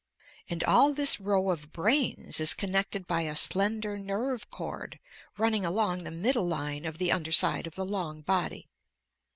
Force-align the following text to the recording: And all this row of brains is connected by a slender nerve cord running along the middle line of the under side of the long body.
And 0.49 0.63
all 0.63 0.93
this 0.95 1.19
row 1.19 1.51
of 1.51 1.71
brains 1.71 2.39
is 2.39 2.55
connected 2.55 3.05
by 3.05 3.21
a 3.21 3.35
slender 3.35 3.99
nerve 3.99 4.49
cord 4.49 4.97
running 5.37 5.63
along 5.63 6.05
the 6.05 6.09
middle 6.09 6.47
line 6.47 6.85
of 6.85 6.97
the 6.97 7.11
under 7.11 7.31
side 7.31 7.67
of 7.67 7.75
the 7.75 7.85
long 7.85 8.21
body. 8.21 8.67